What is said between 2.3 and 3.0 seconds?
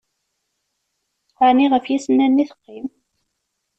i teqqim?